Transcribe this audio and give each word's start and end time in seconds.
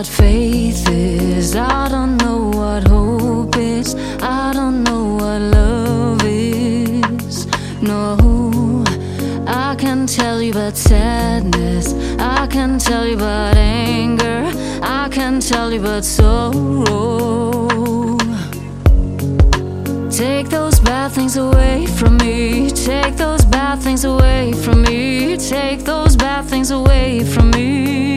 what 0.00 0.06
faith 0.06 0.88
is. 0.88 1.54
I 1.54 1.86
don't 1.90 2.16
know 2.16 2.48
what 2.58 2.88
hope 2.88 3.54
is. 3.58 3.94
I 4.22 4.50
don't 4.54 4.82
know 4.82 5.04
what 5.20 5.40
love 5.42 6.22
is. 6.24 7.46
No, 7.82 8.82
I 9.46 9.74
can 9.76 10.06
tell 10.06 10.40
you 10.40 10.52
about 10.52 10.78
sadness. 10.78 11.92
I 12.18 12.46
can 12.46 12.78
tell 12.78 13.06
you 13.06 13.16
about 13.16 13.56
anger. 13.58 14.50
I 14.82 15.10
can 15.10 15.38
tell 15.38 15.70
you 15.70 15.80
about 15.80 16.06
sorrow. 16.06 17.68
Take 20.10 20.48
those 20.48 20.80
bad 20.80 21.12
things 21.12 21.36
away 21.36 21.84
from 21.84 22.16
me. 22.16 22.70
Take 22.70 23.16
those 23.18 23.44
bad 23.44 23.80
things 23.80 24.04
away 24.06 24.54
from 24.64 24.80
me. 24.80 25.36
Take 25.36 25.84
those 25.84 26.16
bad 26.16 26.46
things 26.46 26.70
away 26.70 27.22
from 27.22 27.50
me. 27.50 28.09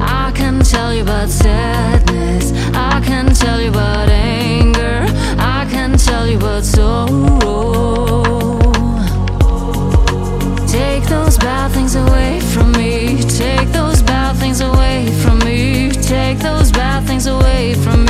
I 0.00 0.32
can 0.34 0.60
tell 0.60 0.92
you 0.94 1.02
about 1.02 1.28
sadness. 1.28 2.52
I 2.74 3.00
can 3.04 3.34
tell 3.34 3.60
you 3.60 3.70
about 3.70 4.08
anger. 4.08 5.06
I 5.38 5.66
can 5.70 5.96
tell 5.98 6.26
you 6.26 6.36
about 6.36 6.64
sorrow. 6.64 8.22
Take 10.66 11.04
those 11.04 11.38
bad 11.38 11.70
things 11.72 11.94
away 11.94 12.40
from 12.40 12.72
me. 12.72 13.22
Take 13.22 13.68
those 13.72 14.02
bad 14.02 14.36
things 14.36 14.60
away 14.60 15.06
from 15.22 15.38
me. 15.40 15.90
Take 15.90 16.38
those 16.38 16.70
bad 16.72 17.06
things 17.06 17.26
away 17.26 17.74
from 17.74 18.04
me. 18.04 18.07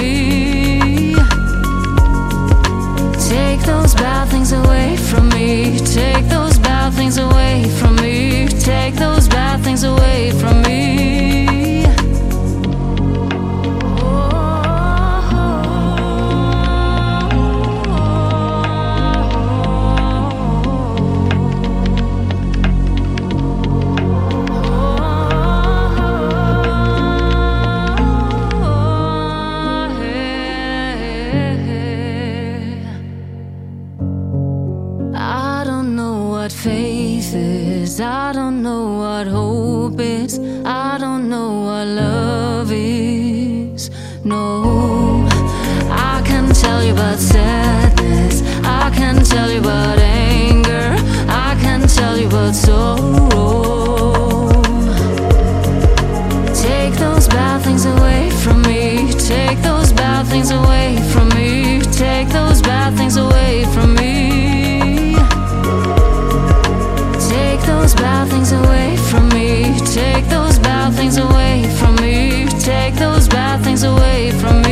Cause 37.98 38.06
I 38.06 38.32
don't 38.32 38.62
know 38.62 38.98
what 38.98 39.26
hope 39.26 39.98
is, 39.98 40.38
I 40.64 40.98
don't 41.00 41.28
know 41.28 41.62
what 41.62 41.84
love 41.88 42.70
is. 42.70 43.90
No, 44.22 45.26
I 45.90 46.22
can 46.24 46.48
tell 46.54 46.84
you 46.84 46.92
about 46.92 47.18
sadness, 47.18 48.42
I 48.62 48.92
can 48.94 49.24
tell 49.24 49.50
you 49.50 49.58
about 49.58 49.98
anger, 49.98 50.94
I 51.28 51.58
can 51.60 51.88
tell 51.88 52.16
you 52.16 52.28
about 52.28 52.54
sorrow. 52.54 54.48
Take 56.54 56.94
those 57.00 57.26
bad 57.26 57.62
things 57.62 57.84
away 57.84 58.30
from 58.30 58.62
me, 58.62 59.12
take 59.14 59.60
those 59.62 59.92
bad 59.92 60.24
things 60.28 60.52
away 60.52 60.98
from 61.10 61.30
me. 61.30 61.37
away 74.18 74.30
from 74.32 74.62
me 74.62 74.67